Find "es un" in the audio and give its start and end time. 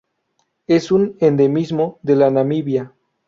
0.65-1.15